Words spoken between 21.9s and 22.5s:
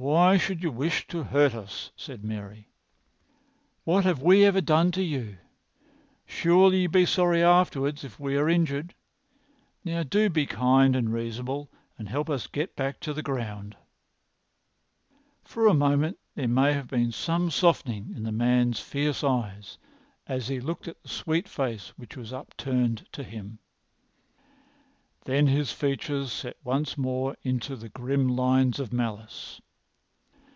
252] which was